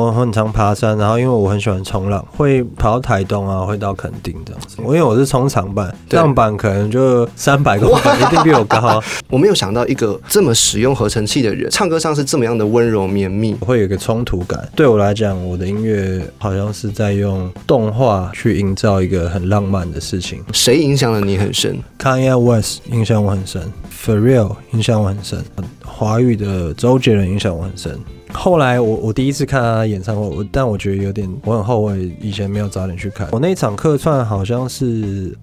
[0.00, 4.76] 我很常爬山，然后因为我很喜欢冲浪，会跑到台东啊，会到垦丁这样子。
[4.78, 9.02] 我因为我是冲长板，浪板可能就三百公分，一定比我高。
[9.28, 14.68] 我没有想到一个这么使用合成器的人，唱歌上是这么样的温柔绵密，会有一个冲突感。
[14.76, 20.40] 对我来讲，我的音乐好像是在用动画去营造一个很浪漫的事情。
[20.52, 23.60] 谁影响了你很深？Kanye West 影响我很深
[23.92, 25.44] ，For Real 影响我很深，
[25.84, 27.98] 华语的周杰伦影响我很深。
[28.32, 33.28] 后来我我第一次看他演唱会，我但我觉得有点我很后悔以前没有早点去看。
[33.32, 35.36] 我那场客串好像是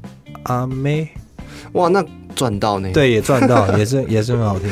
[0.44, 1.08] 阿妹，
[1.73, 2.04] 哇，那
[2.36, 2.90] 赚到呢？
[2.94, 4.70] 对，也赚到，也是也是很好听。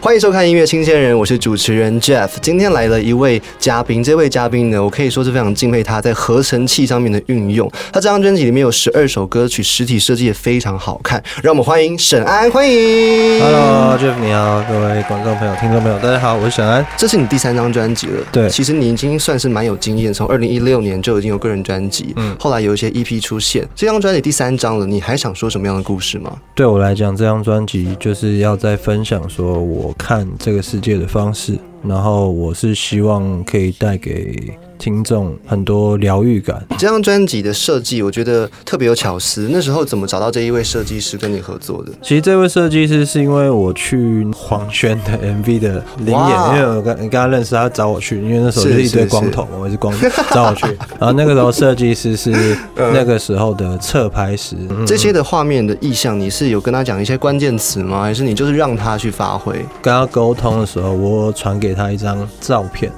[0.00, 2.28] 欢迎收看音乐新鲜人，我是主持人 Jeff。
[2.40, 7.68] 今天来了一位嘉宾，这位嘉宾呢，我可以说是非常敬佩他在合成器上面的运用。
[7.92, 11.20] 他这张专辑里面有十二首歌曲，实体设计也非常好看。
[11.42, 13.40] 让我们欢迎沈安，欢迎。
[13.40, 16.86] Hello，Jeff，你好，各位观众朋友、听众朋友，大家好，我是沈安。
[16.96, 26.38] 这是你第三张专辑了，对，其实你已经算是蛮有经验，从二零一六年就已经有个人专辑，嗯，后来有一些 EP 出现，这张专辑第三张了，你还想说什么样的故事吗？
[26.54, 29.87] 对我来讲，这张专辑就是要在分享说我。
[29.88, 34.52] 我看这个世界的方式，然后我是希望可以带给。
[34.78, 36.64] 听众很多疗愈感。
[36.78, 39.48] 这张专辑的设计，我觉得特别有巧思。
[39.50, 41.92] 那时候怎么找到这一位设计师跟你合作的？
[42.00, 50.66] 其实这位设计师是因为我去黄轩的 MV 的灵演，因为我跟你刚刚认识他找我去，因为那时候就是一堆光头，我是光头找我去。
[50.98, 54.56] 然后那个时候设计师是那个时候的侧拍师。
[54.86, 58.02] 这些的画面的意象，你是有跟他讲一些关键词吗？
[58.02, 59.54] 还是你就是让他去发挥？
[59.82, 62.92] 跟他沟通的时候，我传给他一张照片。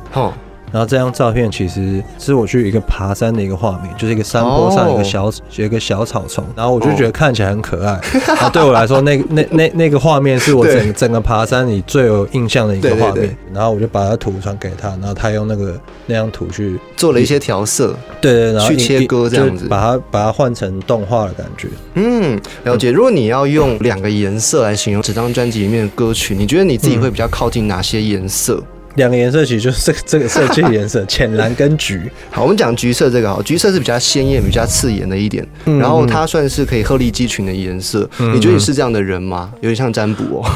[0.73, 7.93] 然后这张照片其实是我去一个爬山的一个画面，就是一个山坡上一个小有一个小草丛，然后我就觉得看起来很可爱。
[8.39, 13.37] 啊，对我来说，那那那那个画面是我整整个爬山里最有印象的一个画面。
[13.53, 21.69] 然后我就把它图传给他，然后他用那个那张图去做了一些调色，对对，然后去切割这样子，把它把它换成动画的感觉。
[21.95, 22.93] 嗯，了解。
[22.93, 28.63] 如果你要用两个颜色来形容整张专辑里面的歌曲，你觉得你自己会比较靠近哪些颜色？
[28.97, 32.11] 两个颜色其实就是这个这个 设计颜色，浅蓝跟橘。
[32.31, 38.09] 好，我们讲橘色这个好，橘色是比较鲜艳、比较刺眼的一点，然后它算是可以鹤立鸡群的颜色。
[38.19, 39.53] 你觉得你是这样的人吗？
[39.61, 40.51] 有点像占卜哦。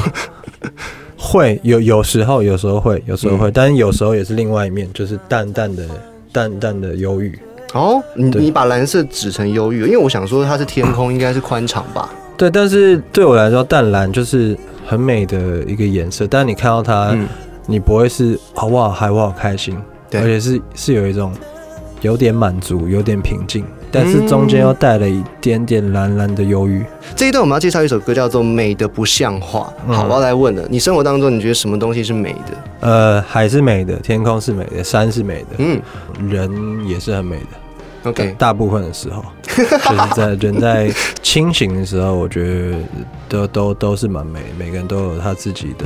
[1.17, 5.83] 会有有时候，有时候会，有时候会，但是有时候也是另外一面，就是淡淡的、
[6.31, 7.37] 淡淡的忧郁。
[7.73, 12.09] 哦，你你把蓝色指成忧郁，因为我想说它是天空，应该是宽敞吧？
[12.37, 17.15] 对，但是对我来说，淡蓝就是很美的一个颜色，但是你看到它。
[17.67, 18.89] 你不会是好不好？
[18.89, 19.77] 还我好开心，
[20.09, 21.33] 对而且是是有一种
[22.01, 26.85] 有点满足、有点平静，但是中间又带了一点点蓝蓝的忧郁。
[27.15, 29.73] 这一段我们要介绍一首歌，叫做《美的不像话》。
[29.91, 32.57] 好，我要来问了，你生活当中你觉得什么东西是美的？
[32.81, 35.81] 呃，海是美的，天空是美的，山是美的，嗯，
[36.29, 38.09] 人也是很美的。
[38.09, 40.93] OK，大部分的时候， 就是在人在
[41.23, 42.77] 清醒的时候，我觉得
[43.27, 45.85] 都都都是蛮美，每个人都有他自己的。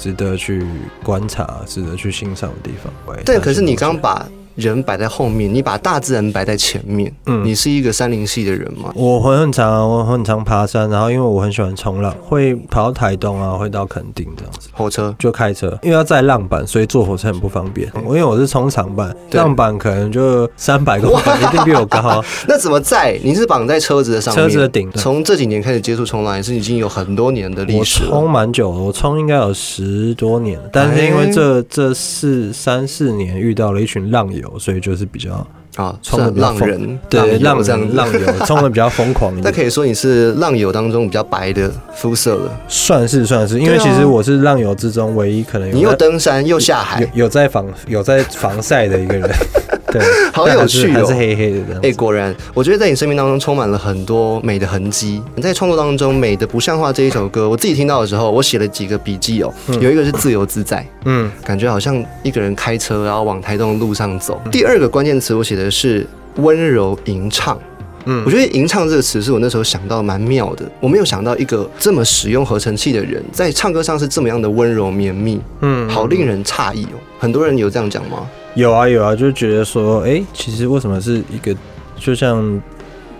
[0.00, 0.66] 值得去
[1.04, 2.90] 观察、值得去欣赏的地方。
[3.26, 4.26] 对，可是你刚把。
[4.54, 7.12] 人摆在后面，你把大自然摆在前面。
[7.26, 8.92] 嗯，你是一个山林系的人吗？
[8.94, 14.68] 我很常，我很常爬山，然后因为我很喜欢冲浪，会跑到台东啊，会到垦丁这样子。
[14.72, 17.90] 火车就开车，因为要载浪板，所以坐火车很不方便。
[18.04, 22.22] 我因为我是冲长板，浪板可能就三百公 分，一定比我高。
[22.46, 23.18] 那怎么载？
[23.22, 24.44] 你是绑在车子的上面？
[24.44, 24.90] 车子的顶。
[24.92, 28.04] 从这几年开始接触冲浪，也是已经有很多年的历史。
[28.04, 35.46] 我冲蛮久了，我冲应该有十多年，但是因为这这四三四年遇到了一群浪友，所以就是比较。
[35.76, 39.32] 啊，冲的浪人，对浪人浪游，冲的比较疯狂。
[39.40, 49.30] 那可以说你是浪友当中比较白的肤色了，算是算是，因为其实我是浪友之中唯一可能你又登山又下海，有在防有在防晒的一个人。
[49.90, 50.02] 对，
[50.32, 51.80] 好有趣哦，是黑黑的。
[51.82, 55.22] 哎，果然，我觉得在你生命当中充满了很多美的痕迹。
[55.34, 59.52] 你在创作当中，《美的不像话》这一首歌，我自己听到的时候，我写了几个笔记哦。
[59.80, 64.40] 有一个是自由自在，嗯，感觉好像一个人开车，然后往台东的路上走。
[64.50, 66.06] 第二个关键词，我写的是
[66.36, 67.58] 温柔吟唱。
[68.06, 70.64] 嗯，我觉得吟唱这个词是我那时候想到蛮妙的。
[70.80, 75.38] 我没有想到一个这么使用合成器的人，在唱歌上是这么样的温柔绵密。
[75.60, 76.96] 嗯，好令人诧异哦。
[77.18, 78.26] 很多人有这样讲吗？
[78.54, 81.54] 有啊有啊，就觉得说，哎，其实为什么是一个，
[81.96, 82.42] 就像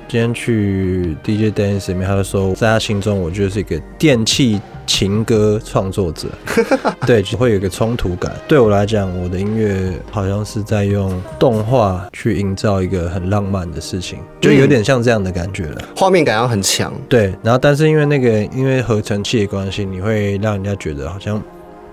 [0.08, 6.28] 今天去 DJ Dance 里面，他就说，在他心中，我觉得是一个电器情歌创作者，
[7.06, 8.32] 对，会有一个冲突感。
[8.48, 15.82] 对我来讲，我的音乐好像是在用动画去营造一个很浪漫的事情，就有点像这样的感觉了。
[15.94, 17.32] 画面感要很强，对。
[17.40, 21.40] 然后，但是因为那个因为合成器的关系，你会让人家觉得好像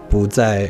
[0.09, 0.67] 不在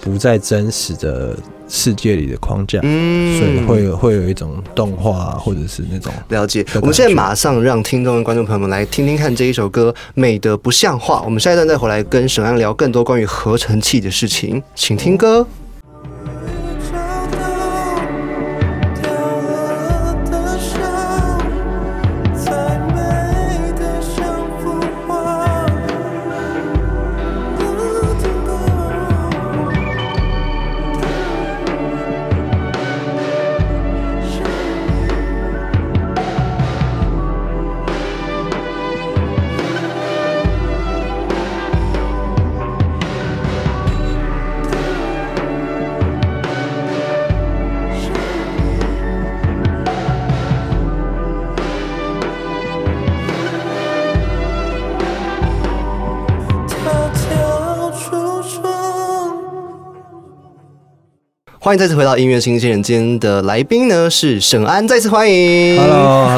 [0.00, 1.36] 不在真实的。
[1.68, 6.64] 世界里的框架，嗯，所以会有会有一种动画或者是那种了解。
[6.80, 11.22] 我们现在马上让听众跟观众朋友们来听听看这一首歌，美的不像话。
[11.24, 15.46] 我们下一段再回来跟沈安聊更多关于合成器的事情，请听歌。
[61.66, 65.76] 欢迎再次回到音乐新鲜人今天的来宾呢是沈安，再次欢迎。
[65.76, 66.28] Hello，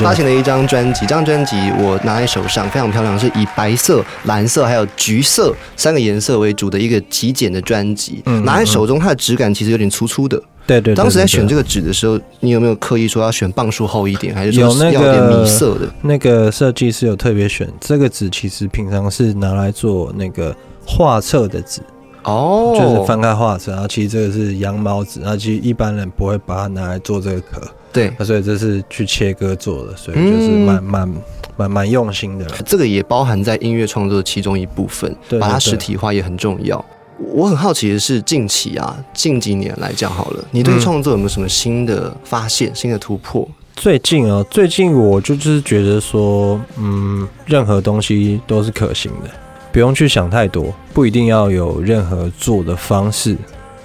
[0.00, 8.20] 发行了一张专辑，这张专辑我拿在手上非常漂亮，是以白色、蓝色还有橘色三个颜色为主的一个极简的专辑。
[8.42, 10.42] 拿在手中，它的质感其实有点粗粗的。
[10.66, 10.96] 对对。
[10.96, 15.88] 当时在选这个纸的时候，你有没有刻意说要选磅数厚一点，还是说要点米色的？
[16.02, 20.52] 那个设计师有特别选这个纸，其实平常是拿来做那个
[20.84, 21.80] 画册的纸。
[22.26, 27.62] 哦，就是翻开画册，然后其实这个是羊毛纸，然后其实一般人不会把它拿来做这个壳，
[27.92, 31.14] 对，所以这是去切割做的，所以就是蛮蛮
[31.56, 32.44] 蛮蛮用心的。
[32.64, 36.84] 这个也包含在音乐创作的其中一部分，把它实体化也很重要。
[37.32, 43.48] 我很好奇的是，近期啊，近几年来讲好了，你对创作有没有什么新的发现、新的突破？
[43.76, 49.30] 最近啊，最近我就是觉得说，嗯，任何东西都是可行的。
[49.76, 53.36] 不用去想太多，不一定要有任何做的方式。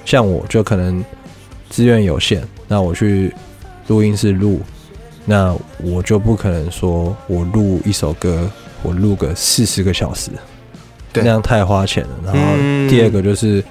[0.06, 1.04] 像我就可能
[1.70, 3.34] 资源有限，那我去
[3.88, 4.62] 录音室录，
[5.26, 5.54] 那
[5.84, 8.50] 我就不可能说我录一首歌，
[8.82, 10.32] 我录个四十个小时，
[11.12, 12.10] 那样太花钱了。
[12.24, 12.40] 然后
[12.90, 13.62] 第二个就是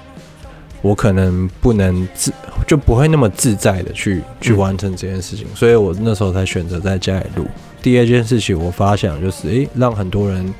[0.83, 2.31] 我可能不能自，
[2.67, 7.47] 就不会那么自在的去去完成这件事情，所以我那时候才选择在家里录。
[7.81, 10.53] 第二件事情，我发现就是，诶，让很多人。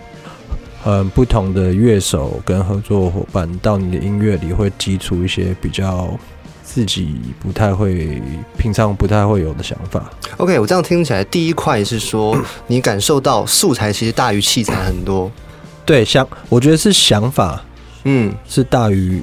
[0.83, 6.17] 嗯，不同的乐手跟合作伙伴到你的音乐里会激出一些比较
[6.63, 8.21] 自己不太会、
[8.57, 10.09] 平常不太会有的想法。
[10.37, 12.35] OK，我这样听起来，第一块是说
[12.65, 15.31] 你感受到素材其实大于器材很多。
[15.85, 17.63] 对，想我觉得是想法，
[18.05, 19.21] 嗯，是大于。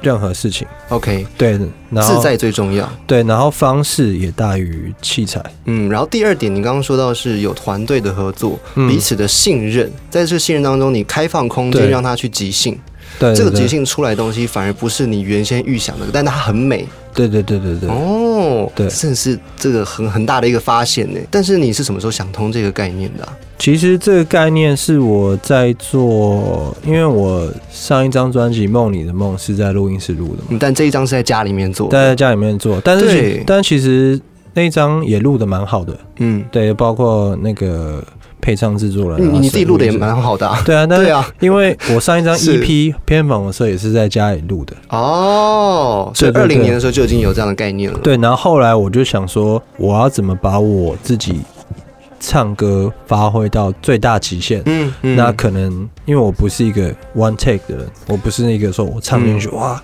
[0.00, 12.78] 任何事情，OK，对，自在最重要，对，然后方式也大于器材，嗯，然后第二点，你刚刚说到是有团队的合作，彼此的信任，在这个信任当中，你开放空间让他去即兴，
[13.18, 21.20] 对，这个即兴出来的东西反而不是你原先预想的，但它很美，对对对对对，哦，对，真的是这个很很大的一个发现呢。
[21.30, 23.26] 但是你是什么时候想通这个概念的？
[23.58, 34.20] 其实这个概念是我在做，因为我上一张专辑《梦里的梦》是在录音室录的嘛，但这一张是在家里面做，在家里面做，但是但其实
[34.52, 38.04] 那一张也录的蛮好的，嗯，对，包括那个
[38.40, 51.40] 配唱制作人，你自己录的也蛮好的， 对啊，那对啊，因为我上一张 EP 偏房的时候也是在家里录的，哦，所以二零年的时候就已经有这样的概念了，对，然后后来我就想说，我要怎么把我自己。
[52.18, 55.70] 唱歌发挥到最大极限，嗯，那可能
[56.06, 59.80] 因为我不是一个 one take 的人，我不是那个说我唱进去哇，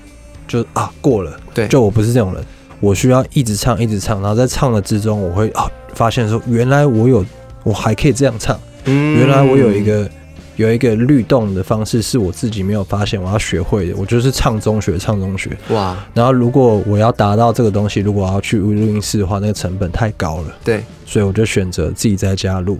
[0.48, 2.42] 就啊过了，对，就我不是这种人，
[2.80, 7.24] 我需要一直唱一直唱，然后在唱的之中，我会啊发现说原来我有
[7.64, 10.08] 我还可以这样唱，嗯，原来我有一个。
[10.56, 13.96] 有一个律动的方式是我自己没有发现，我要学会的。
[13.96, 15.50] 我就是唱中学，唱中学。
[15.70, 15.96] 哇！
[16.12, 20.54] 然后如果我要达到这个东西，如果要去录音室的话，那个成本太高了。
[20.62, 22.78] 对，所以我就选择自己在家录。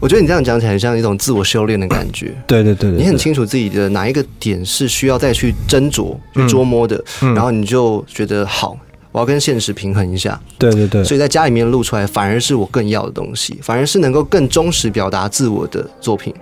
[0.00, 2.30] 我觉得你这样讲起来很像一种自我修炼的感觉。
[2.46, 8.78] 对对对，你很清楚自己的哪一个点是需要再去斟酌、去琢磨的，然后你就觉得好，
[9.18, 10.40] 我要跟现实平衡一下。
[10.56, 16.32] 对对对，所以在家里面录出来，反而是我更要的东西，反而是能够更忠实表达自我的作品。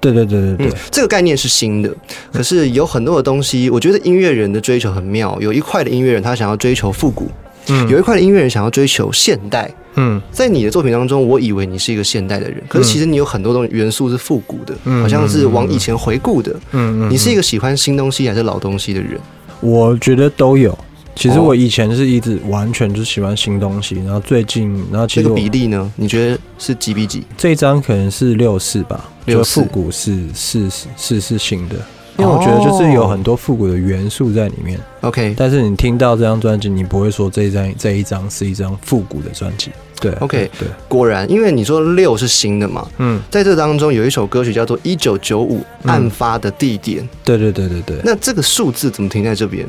[0.00, 1.94] 对对对对对，这个概念是新的，
[2.32, 5.36] 可是有很多的东西，我觉得音乐人的追求很妙。
[5.40, 7.28] 有一块的音乐人，他想要追求复古，
[7.66, 9.70] 嗯，有一块的音乐人想要追求现代。
[9.96, 16.52] 嗯，在你的作品当中，我以为你是一个现代的人，可是其实你有很多东西元素是复古的，好像是往以前回顾的。
[16.70, 19.20] 嗯嗯，你是一个喜欢新东西还是老东西的人？
[19.60, 20.78] 我觉得都有。
[21.20, 25.92] 其实我以前是一直完全就喜欢新东西，然后最近，然后这个比例呢？
[25.96, 27.22] 你觉得是几比几？
[27.36, 31.76] 这一张可能是六四吧，六复古是四四是新的，
[32.16, 34.80] 因为我觉得就是有很多复古的元素在里面。
[35.02, 39.70] OK，但是你听到这张专辑，你不会说这一张这一张是一张复古的专辑。
[40.00, 47.02] 对，OK，对，果然，因为你说六是新的嘛，嗯，在这当中有一首歌曲叫做《一九九五案发的地点》。
[47.22, 49.68] 对对对对对，那这个数字怎么停在这边？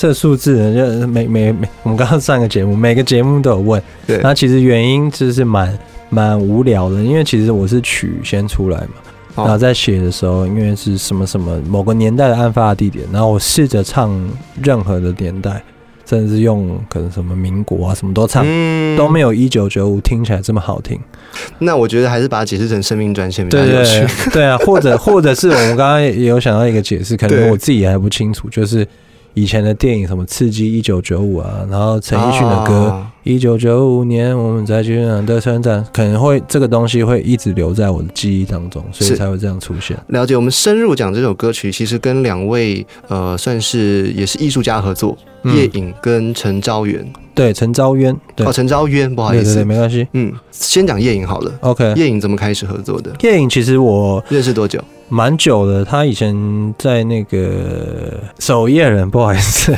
[0.00, 3.82] 这个数字就每每每，我们刚刚上一个节目，每个节目都有问。
[4.06, 5.78] 对，那其实原因就是蛮
[6.08, 8.94] 蛮无聊的，因为其实我是曲先出来嘛，
[9.36, 14.10] 然后在写的时候，因为是什么什么某个年代的案发地点，然后我试着唱
[14.62, 15.62] 任何的年代，
[16.06, 18.42] 甚至是用可能什么民国啊什么都唱，
[18.96, 20.98] 都没有一九九五听起来这么好听。
[21.58, 24.06] 那我觉得还是把它解释成生命专线比较有趣。
[24.32, 28.88] 对啊，或者或者是我们刚刚也有想到一个解释，可能我自己还不清楚，就是。
[29.34, 39.96] 以前的电影什么《刺激一九九五》啊，然后陈奕迅的歌《一九九五年我们在机场的车站》，可能会这个东西会一直留在我的记忆当中，所以才会这样出现。
[40.08, 47.06] 了解，我们深入讲这首歌曲，其实跟两位呃算是也是艺术家合作，叶颖跟陈昭元。
[47.32, 48.14] 对，陈昭渊。
[48.38, 50.06] 哦，陈昭渊，不好意思，没关系。
[50.12, 51.52] 嗯，先讲叶颖好了。
[51.60, 53.14] OK，叶颖怎么开始合作的？
[53.20, 54.82] 叶颖其实我认识多久？
[55.10, 59.76] 蛮久的，他以前在那个守夜人，不好意思，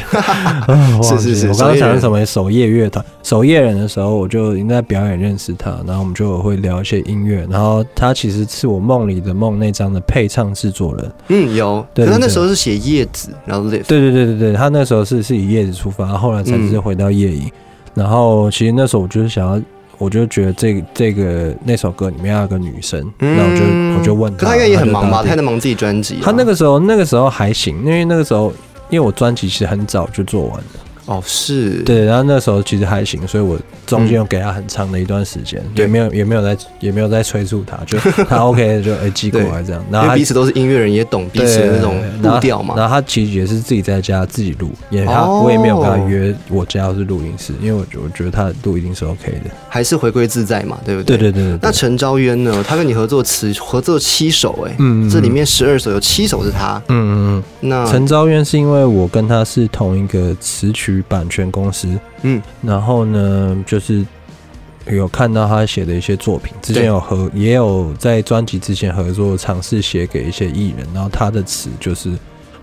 [1.02, 17.50] 是是是，我刚刚讲什么守夜乐团，守夜人的时候，我就应该表演认识他，然后我们就会聊一些音乐，然后他其实是我梦里的梦那张的配唱制作人，嗯，有，对，他那时候是写叶子，然后 live，对对对对对，他那时候是是以叶子出发，后来才是回到夜影，
[17.94, 19.60] 然后其实那时候我就是想要。
[20.02, 23.62] 我就觉得这这个那首歌里面有个女生，那我就
[23.96, 25.22] 我就问他，他应该也很忙吧？
[25.24, 26.18] 他在忙自己专辑。
[26.20, 28.52] 他那个时候那个时候还行，因为那个时候
[28.90, 30.64] 因为我专辑其实很早就做完了。
[31.06, 42.74] 哦，是对，然后那时候其实还行，所以我中间有给他很长的一段时间，也没有也没有在也没有在催促他，就 他 OK 就哎寄过来这样，然后彼此都是音乐人，也懂彼此的那种步调嘛。
[42.76, 51.16] 然后他其实也是自己在家自己录，也他我也没有跟他约我家是录音室，因为我我觉得他的录一定是 OK 的，还是回归自在嘛，对不对？
[51.16, 51.58] 对对对。
[51.60, 52.64] 那陈昭渊呢？
[52.66, 57.42] 他跟你合作词合作七首，哎，嗯，这里面十二首有七首是他，嗯嗯嗯。
[57.60, 61.72] 那陈昭渊是因为我跟他是同一个词曲版权公。
[61.72, 61.88] 司，
[62.20, 64.04] 嗯，然后呢，就是
[64.86, 72.10] 有看到他写的一些作品，之前有合，也有在专辑之前合作，尝试写给一些艺人，然后他的词就是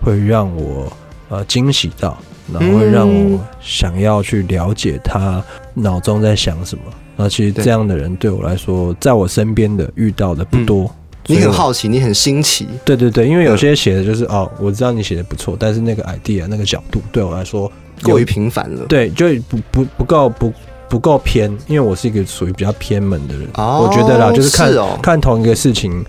[0.00, 0.92] 会让我
[1.28, 2.16] 呃惊喜到，
[2.52, 5.42] 然后会让我想要去了解他
[5.74, 6.84] 脑中在想什么。
[7.16, 10.88] 那其实这样的人对我来说，在我身边的遇到的不多。
[11.26, 17.70] 你很好奇，你很新奇，对对对，因为有些写的就是哦，我知道你写的不错，但是那个 idea 那个角度对我来说。
[18.02, 20.52] 过于平凡了，对，就不不不够不
[20.88, 26.04] 不够偏，因为我是一个属于比较偏门的人，我觉得啦，就是看看同一个事情，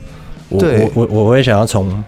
[0.50, 2.03] 我我我我会想要从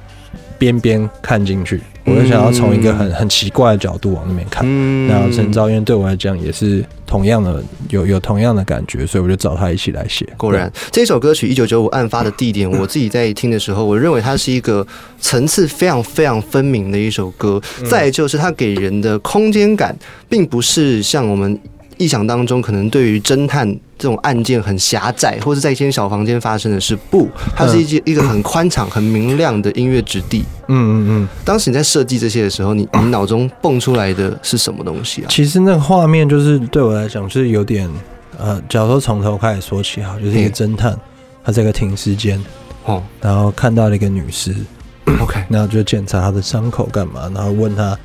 [0.64, 1.82] 边边看进去。
[2.06, 4.66] 我就想要从一个很很奇怪的角度往那边看，
[5.08, 10.28] 然后陈昭渊对我来讲也是同样的有有同样的感觉，所以我就找他一起来写。
[10.36, 14.86] 果然，这首歌曲《一九九五案发的地点》， 我自己在听的时候，我认为它是一个
[15.22, 17.62] 层次非常非常分明的一首歌。
[17.90, 19.96] 再就是它给人的空间感，
[20.28, 21.58] 并不是像我们。
[21.98, 30.44] 臆想当中，可能对于侦探这种案件很狭窄，或者在一间小房间发生的事，不，它是一间一个很宽敞、很明亮的音乐之地。
[30.68, 31.28] 嗯嗯嗯。
[31.46, 35.28] 当时你在设计这些的时候，你你脑中蹦出来的是什么东西啊？
[35.30, 37.90] 其实那个画面就是对我来讲，就是有点
[38.38, 40.98] 呃，假如说从头开始说起哈，就是一个侦探，
[41.44, 42.44] 他在一个停尸间
[42.86, 44.56] 哦，然后看到了一个女尸，
[45.22, 47.98] OK，然后就检查她的伤口干嘛，然后问她，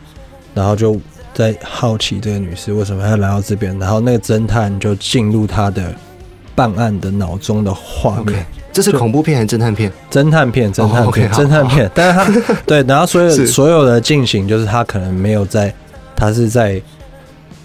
[0.54, 1.00] 然后就。
[1.38, 5.94] 在好奇这个女士为什么要来到这边，然后那个侦探就进入他的
[6.56, 8.44] 办案的脑中的画面。
[8.72, 9.88] 这是恐怖片还是侦探片？
[10.10, 11.88] 侦探片，侦探片，侦探片。
[11.94, 15.72] 但是他对，然后所有所有的进行就是他可能没有在，
[16.16, 16.82] 他是在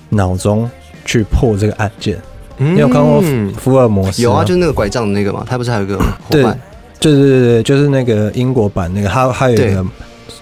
[0.10, 0.70] 脑中
[1.04, 2.16] 去破这个案件。
[2.58, 3.24] 你有看过
[3.58, 4.22] 福尔摩斯？
[4.22, 5.44] 有啊，就是那个拐杖的那个嘛。
[5.50, 6.04] 他不是还有个伙
[6.44, 6.60] 伴？
[7.00, 9.84] 对对对对，就是那个英国版那个，他还有一个。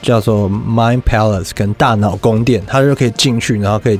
[0.01, 3.99] 叫做 Mind Palace 跟大脑宫殿，它就可以进去，然后可以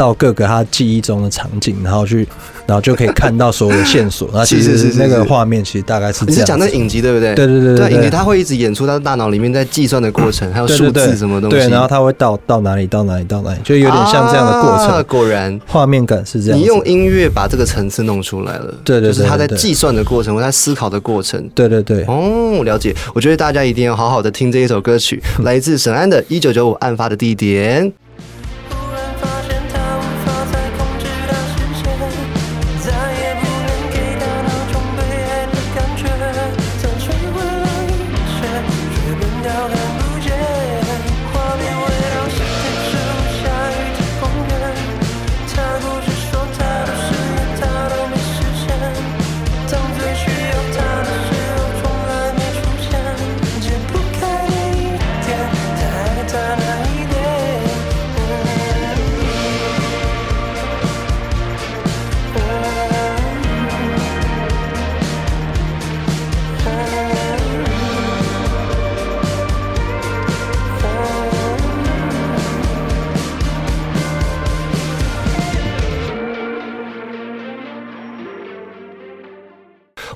[0.00, 2.26] 到各个他记忆中的场景，然后去，
[2.66, 4.26] 然后就可以看到所有的线索。
[4.32, 6.32] 那其实是那个画面，其实大概是这样。
[6.32, 7.34] 你是讲那影集对不对？
[7.34, 11.56] 对对对对，影集他会一直演出他的大脑里面在计算的过程，还有数字什么东西。
[11.58, 15.04] 对，然后他会到到哪里到哪里到哪里，就有点像这样的过程。
[15.04, 16.58] 果然，画面感是这样。
[16.58, 18.74] 你用音乐把这个层次弄出来了。
[18.82, 21.46] 对对，就是他在计算的过程，或在思考的过程。
[21.54, 22.06] 对对对。
[22.08, 22.96] 哦，了解。
[23.14, 27.84] 我觉得大家一定要好好的听这一首歌曲，来自沈安的《一九九五案发的地点》。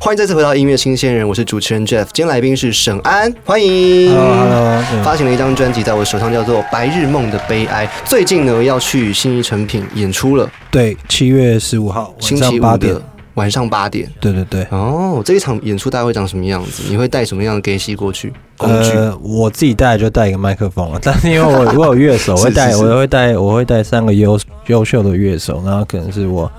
[0.01, 4.11] 欢迎再次回到音乐新鲜人，我是主持人 Jeff，今天来宾是沈安，欢迎。
[4.11, 7.87] Hello，发行了一张专辑，在我手上叫做《白日梦的悲哀》。
[8.05, 10.51] 最近呢，要去新一成品演出了。
[10.71, 13.01] 对，七月十五号，星期五的
[13.35, 14.11] 晚上八点。
[14.21, 14.67] 对对对。
[14.71, 16.83] 哦，这一场演出大概会长什么样子？
[16.89, 18.33] 你会带什么样的给息过去？
[18.59, 18.91] 工具？
[19.23, 26.51] 我自己带就带一个麦克风了， 但是因为我我有乐手，我会带， 我会带，我会带三个优优秀的乐手，然后可能是我。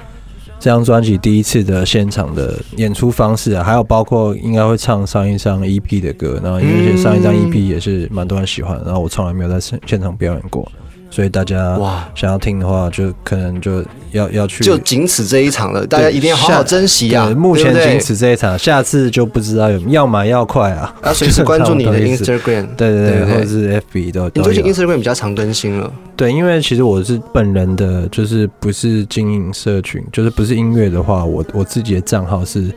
[0.66, 10.68] 这张专辑第一次的现场的演出方式啊，还有包括应该会唱上一张 EP 的歌，然后而且上一张 EP 也是蛮多人喜欢，然后我从来没有在现现场表演过。
[11.16, 13.82] 所以大家哇，想要听的话，就可能就
[14.12, 15.88] 要要去，就仅此这一场了。
[15.88, 17.30] 大家一定要好好珍惜啊！
[17.30, 20.94] 目前仅此这一场，下次就不知道有要买要快啊！
[21.06, 24.30] 要随时关注你的 Instagram，对对对，或者是 FB 都。
[24.34, 25.90] 你最近 Instagram 比较常更新了？
[26.18, 32.70] 对，因为其实我是本人的，就是不是经营社群，就是不是音乐的话，我我自己的账号是。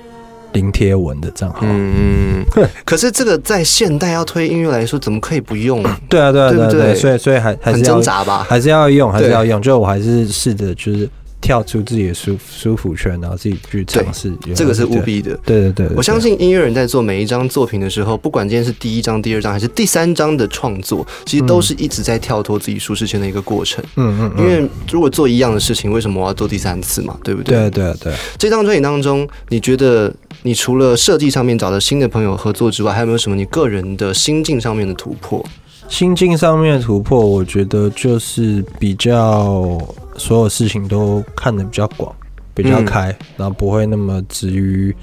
[0.53, 2.45] 零贴文的账号，嗯，
[2.85, 5.83] 可是这个在现代要推音乐来说，怎么可以不用？
[6.09, 9.61] 对啊，对啊，对啊，对，所以所以还还是挣扎吧，还是要用，还是要用。
[9.61, 11.09] 就我还是试着就是。
[11.41, 15.39] 跳出自己的舒舒服圈，然后自己去尝试，这个是务必的。
[15.45, 23.83] 对对对，我相信音乐人在做每一张作品的时候，不管今天是第一张、第二张还是第三张的创作，其实都是一直在跳脱自己舒适圈的一个过程。
[23.97, 24.33] 嗯嗯。
[24.39, 27.17] 因为如果做一样的事情，为什么我要做第三次嘛？
[27.23, 27.71] 对不对？
[27.71, 28.15] 对对对。
[28.37, 35.45] 这张专辑当中，你觉得你除了设计上面找到新的朋友合作之外，还有没有什么你个人的心境上面的突破？
[35.89, 39.81] 心境上面的突破，我觉得就是比较。
[40.19, 42.15] 所有事情都看得比较广，
[42.55, 44.95] 比较开，然后不会那么止于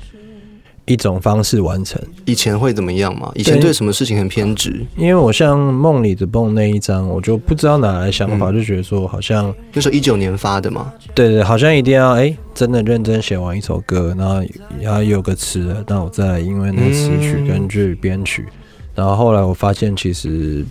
[0.85, 1.99] 一种方式完成。
[2.25, 3.31] 以前会怎么样吗？
[3.33, 4.85] 以前对什么事情很偏执？
[4.95, 10.93] 因为我像梦里的梦那一张，我就不知道哪来想法，就觉得说好像那时候一九年发的嘛。
[11.15, 14.43] 对对，好像一定要哎，真的认真写完一首歌，然后
[14.79, 18.45] 要有个词，那我再因为那个词曲根据编曲，
[18.93, 20.63] 然后后来我发现其实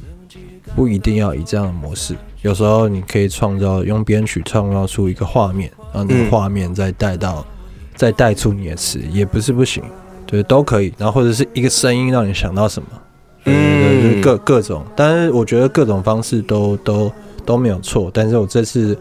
[0.77, 2.15] 不一定要以这样的模式。
[2.45, 7.43] 有时候你可以创造用编曲创造出一个画面，然后那个画面再带到，
[7.97, 9.83] 再带出你的词，也不是不行，
[10.27, 10.93] 对，都可以。
[10.99, 12.89] 然后或者是一个声音让你想到什么，
[13.47, 14.85] 嗯，各各种。
[14.95, 17.11] 但是我觉得各种方式都都
[17.47, 18.11] 都没有错。
[18.13, 18.95] 但是我这次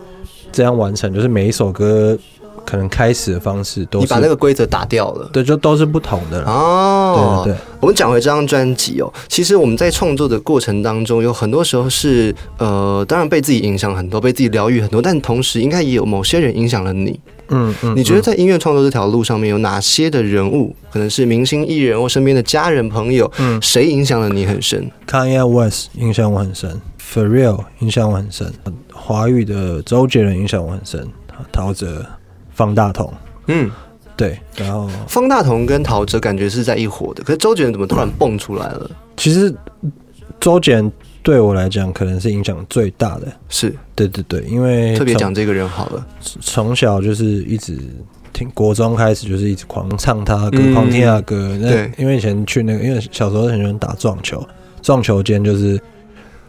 [0.49, 2.17] 这样完成，就是每一首歌。
[2.65, 7.41] 可能开始的方式都你把那个规则打掉了，对，就都是不同的哦。
[7.43, 17.19] 对对，我们讲回这张专辑哦，其实我们在创作的过程当中，有很多时候是呃，当然被自己影响很多，被自己疗愈很多，但同时应该也有某些人影响了你。
[17.49, 28.49] 嗯嗯，你觉得在音乐创作这条路上面有哪些的人物，可能是明星艺人或身边的家人朋友，嗯，谁影响了你很深？Kanye West 影响我很深，For Real 影响我很深，
[28.93, 31.05] 华语的周杰伦影响我很深，
[31.51, 31.85] 陶喆。
[32.55, 33.11] 方大同，
[33.47, 33.71] 嗯，
[34.15, 38.89] 对，然后方大同跟陶喆感觉是在一伙的，可是周杰伦怎么突然蹦出来了？
[39.17, 39.53] 其实
[40.39, 43.73] 周杰伦对我来讲可能是影响最大的，是。
[43.95, 46.05] 对对对，因为特别讲这个人好了，
[46.41, 47.77] 从小就是一直
[48.31, 54.43] 听国中开始就是一直狂唱他的歌，狂听他的歌，那，因为以前去那个，因为小时候很喜欢打撞球，
[54.81, 55.79] 撞球间就是。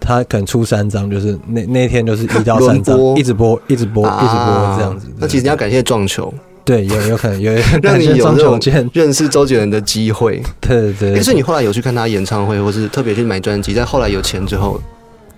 [0.06, 5.06] 他可能出三张，就是那那天就是一到三张，一直播，一直播，一直播这样子。
[5.16, 6.30] 那其实你要感谢撞球，
[6.64, 8.58] 对，有有可能有 让你有这种
[8.92, 10.42] 认识周杰伦的机会。
[10.60, 11.14] 对对。
[11.14, 14.80] 可是你后来有去看他演唱会，或是特别去买专辑，在后来有钱之后，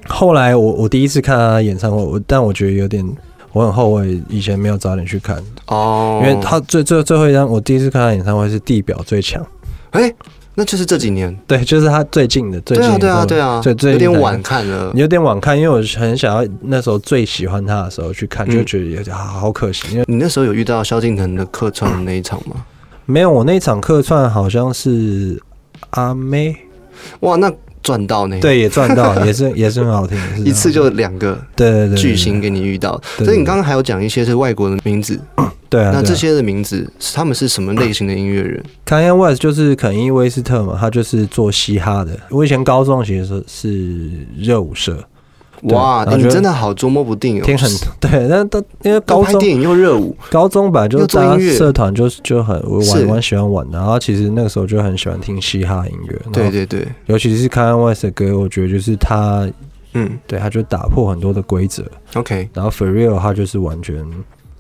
[0.07, 3.05] 后来我我第一次看他演唱会，我但我觉得有点。
[3.53, 9.43] 我很后悔以前没有早点去看哦，因为他最最最后一张我第一次看他演唱会是地表最强，
[9.93, 10.13] 哎。
[10.57, 19.87] 那就是这几年，对，就是他最近的，最近对啊，对啊，对最有点晚看了，有点晚看，因为我很想要那时候最喜欢他的时候去看，就觉得有点好可惜。
[19.93, 22.65] 因为你那时候有遇到萧敬腾的客串的那一场吗？
[23.07, 25.41] 没有，我那一场客串好像是
[25.91, 26.57] 阿妹，
[27.21, 27.53] 哇，那。
[27.83, 33.01] 赚到呢对也赚到， 也是也是很好听，一次就两个对对对巨星给你遇到。
[33.19, 35.17] 所以你刚刚还有讲一些是外国的名字，
[35.69, 42.19] 对啊，那这些的名字他们是什么类型的音乐人？Kanye West 就是肯伊威斯特嘛，他就是做嘻哈的。
[42.31, 45.03] 我以前高中其实是热舞社。
[45.63, 47.45] 哇，你真的好捉摸不定哦！
[47.45, 53.79] 听很对，那都因为高中电影又热舞，高中本来就做音乐社团，就就很我玩玩喜欢玩的。
[53.79, 56.21] 然后其实那个时候就很喜欢听嘻哈音乐。
[56.31, 59.49] 对对对，尤其是 Kanye West 的歌，我觉得就是他，
[59.95, 61.83] 嗯，对，他就打破很多的规则。
[62.15, 63.97] OK，然后 For Real 他就是完全，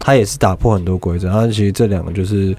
[0.07, 1.29] 他也是打破很多规则。
[1.29, 2.57] 然后其实这两个就是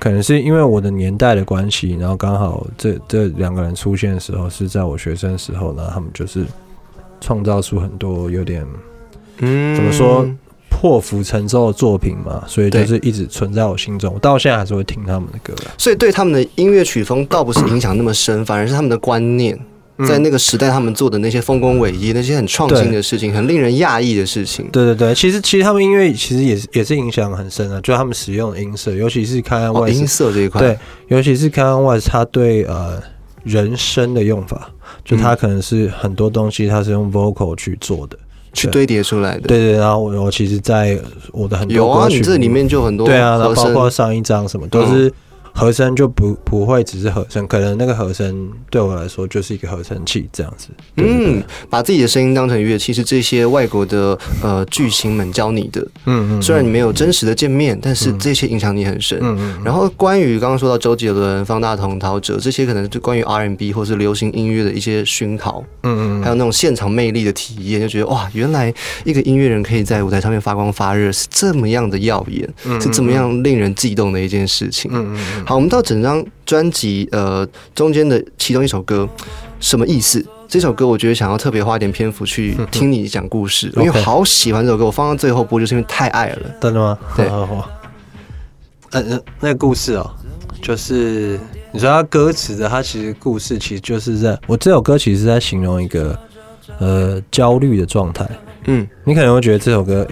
[0.00, 6.44] 可能是因为我的年代的关系，然后刚好这这两个人出现的时候是在我学生时候，然后他们就是。
[7.22, 8.66] 创造出很多有点，
[9.40, 10.26] 嗯，怎么说
[10.70, 15.52] 破釜沉舟的作品嘛，所以就是一直存在我心中，我到现在还是会听他们的歌。
[15.76, 19.54] 所以对他们的音乐曲风倒不是影响那么深，反而是他们的观念，
[20.06, 24.68] 在那个时代他们做的那些丰功伟业、那些很创新的事情、很令人讶异的事情。
[24.72, 33.02] 对对对，其实其实他们音乐其实也是也是影响很深啊，就他们使用的音色，尤其是看外音色这一块，对，尤其是看外他对呃
[33.44, 34.70] 人声的用法。
[35.04, 38.18] 就他可能是很多东西，他是用 vocal 去做的，
[38.52, 39.42] 去堆叠出来的。
[39.42, 40.98] 对对，然后我我其实，在
[41.32, 45.12] 我的很多有啊，你这里面就很多对啊，然后包括上一张什么都是。
[45.60, 50.68] 和声就不不会只是和声，可能那个和声对我来说就是一个合成器这样子。
[50.96, 55.86] 嗯，把自己的声音当成乐器是这些外国的呃巨星们教你的。
[56.06, 56.42] 嗯嗯。
[56.42, 59.18] 虽然你没有真实的见面，但是这些影响你很深。
[59.20, 59.62] 嗯嗯。
[59.62, 65.62] 然后关于刚刚说到周杰伦、方大同、陶喆这些，可能就关于 R&B 或是流行音乐的一些熏陶。
[65.82, 66.22] 嗯嗯。
[66.22, 68.72] 还有那种现场魅力的体验，就觉得哇，原来
[69.04, 72.48] 一个音乐人可以在舞台上面发光发热，是这么样的耀眼，
[72.80, 74.90] 是怎么样令人悸动的一件事情。
[74.94, 75.44] 嗯嗯。
[75.50, 79.08] 好，我们到整张专辑呃中间的其中一首歌，
[79.58, 80.24] 什么意思？
[80.46, 86.50] 这首歌我觉得想要特别花一点篇幅去听你讲故事，因为好喜欢这首歌，我放到最后播就是因为太爱了。
[86.60, 86.96] 真的吗？
[87.16, 87.26] 对。
[87.28, 87.64] 嗯
[88.92, 90.08] 嗯，那个故事哦，
[90.62, 91.36] 就是
[91.72, 96.16] 你说它歌词的，它其实故事其实就是在我这首歌其实是在形容一个
[96.78, 98.24] 呃焦虑的状态。
[98.66, 100.06] 嗯，你可能会觉得这首歌。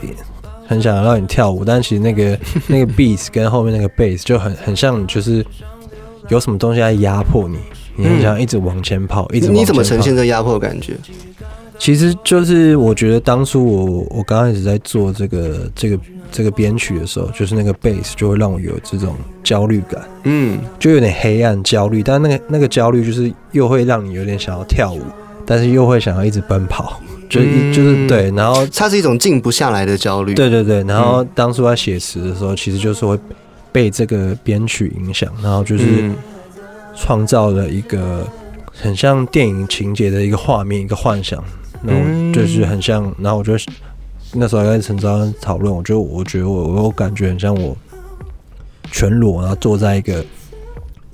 [0.68, 5.44] 很想让你跳舞，但其实那个 那个 beat 跟后面那个 bass 就很很像，就是
[6.28, 7.58] 有什么东西在压迫你，
[7.96, 9.48] 你很想一直往前跑，一直。
[9.48, 10.94] 你怎么呈现这压迫感觉？
[11.78, 15.98] 其实就是我觉得当初我我刚开始在做这个这个
[16.30, 25.00] 这个编曲的时候，就是那个 bass 就会让我有这种焦虑感，嗯，就有点黑暗焦虑，但那个那个焦虑就是又会让你有点想要跳舞，
[25.46, 27.00] 但是又会想要一直奔跑。
[27.28, 27.40] 就
[27.72, 30.34] 就是对，然后它是一种静不下来的焦虑。
[30.34, 33.18] 对对对，然后当初在写词的时候，其实就是会
[33.70, 36.10] 被这个编曲影响，然后就是
[36.96, 38.26] 创造了一个
[38.72, 41.42] 很像电影情节的一个画面，一个幻想，
[41.82, 43.12] 然后就是很像。
[43.18, 43.58] 然后我觉得
[44.32, 47.76] 那时候跟陈昭讨论，我觉得我觉得我我感觉很像我
[48.90, 50.24] 全裸，然后坐在一个。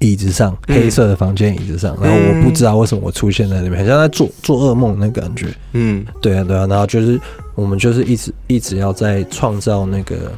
[0.05, 5.47] 椅子上，黑色的房间椅子上，然后我不知道为什么我出现在那边，很像在做做噩梦那感觉。
[5.73, 7.19] 嗯，对啊，对啊，然后就是
[7.55, 10.33] 我们就是一直一直要在创造那个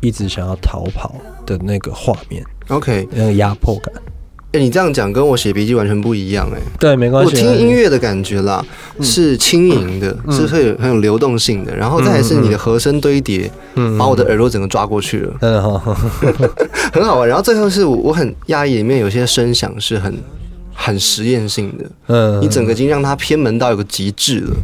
[0.00, 1.14] 一直想要逃跑
[1.46, 3.92] 的那个画面，OK，那个压迫感。
[4.52, 6.60] 哎，你这样讲跟我写笔记完全不一样哎。
[6.78, 7.30] 对，没关系。
[7.30, 8.64] 我听音乐的感觉啦，
[9.00, 13.48] 是轻盈的，是会很有流动性的，然后再是你的和声堆叠，
[13.96, 15.80] 把我的耳朵整个抓过去了，嗯，
[16.92, 17.28] 很好玩。
[17.28, 20.12] 然后最后是我很压抑，里面有些声响是很。
[20.82, 24.56] 很实验性的，嗯，你整个已经让它偏门到有个极致了。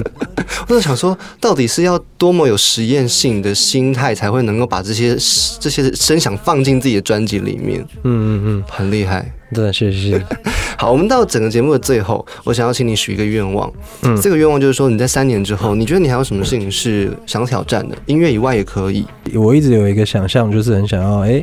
[0.68, 5.16] 我就想说，到底是要多么有实验性的心态，才会能够把这些
[5.58, 7.80] 这些声响放进自己的专辑里面？
[8.02, 10.22] 嗯嗯嗯，很厉害，真的谢谢。
[10.76, 13.72] 好，我们到整个节目的最后，我想要请你许一个愿望。
[14.02, 17.96] 嗯，这个愿望就是说，你在三年之后，你觉得你还有什么事情是想挑战的？
[18.04, 19.06] 音乐以外也可以。
[19.34, 21.42] 我一直有一个想象，就是很想要哎，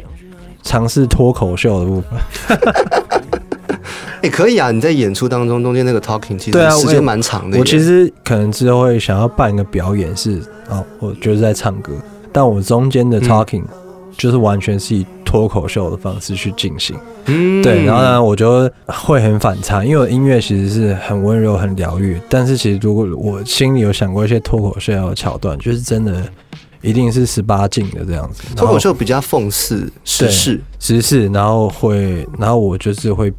[0.61, 2.59] 尝试脱口秀的部分。
[4.21, 7.57] 也可以啊，你在演出当中中间那个 talking 其实时间蛮长的。
[7.57, 11.93] 我其实可能之后会想要办一个表演，是哦，我就是在唱歌，
[12.31, 13.63] 但我中间的 talking
[14.17, 16.95] 就是完全是以脱口秀的方式去进行。
[17.25, 26.23] 嗯，对，然后呢，我觉得会很反差，因为我音乐其实是很温柔、很疗愈，但是其实如果我心里有想过一些脱口秀的桥段，就是真的
[26.81, 28.43] 一定是十八禁的这样子。
[28.55, 33.33] 脱口秀比较讽刺时事，时事，然后会，然后我就是会。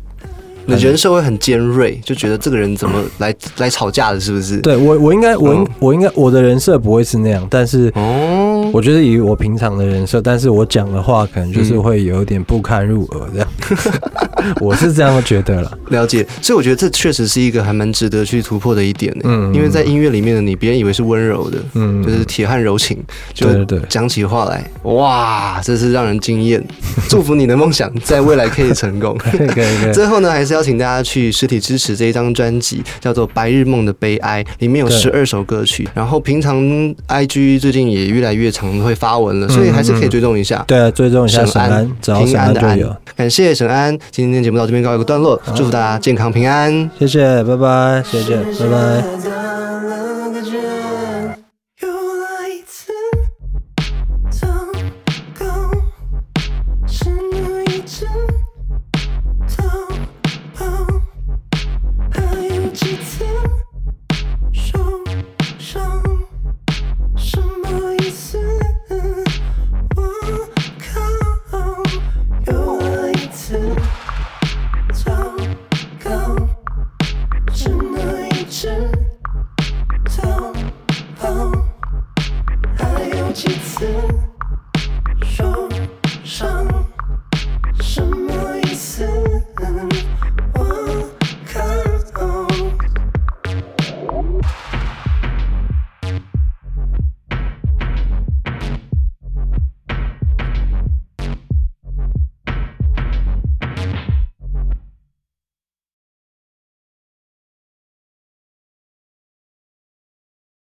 [0.67, 4.59] 你人设会很尖锐，就觉得这个人怎么来来吵架的，是不是？
[4.59, 13.49] 对我，我应该，我应，我应该，我的人设不会是那样，但是，哦，我觉得以我平常的人设，但是我讲的话可能就是会有点不堪入耳这样，
[14.61, 15.79] 我是这样觉得了。
[15.89, 19.23] 了解，所以我觉得这确实是一个还蛮值得去突破的一点呢。
[19.25, 22.97] 嗯，因为在音乐里面的你，别人以为是温柔的，嗯，就是铁汉柔情，
[23.35, 26.63] 就讲起话来，哇，这是让人惊艳。
[27.11, 29.19] 祝福你的梦想在未来可以成功。
[29.19, 29.93] 可以可以。
[29.93, 30.53] 最后呢，还是。
[30.53, 35.89] 邀请大家去实体支持这一张专辑，叫做《白日梦的悲哀》，里面有十二首歌曲。
[35.95, 36.63] 然后平常
[37.09, 40.63] IG 最近也越来越常会发文了，所以还是可以追踪一下。
[40.69, 42.79] 对啊，追踪一下沈安，平安的安。
[43.17, 43.99] 感谢沈安，
[44.33, 46.91] 今天节目到这边告一个段落，祝福大家健康平安。
[46.99, 49.72] 谢谢，拜拜，谢谢，拜拜。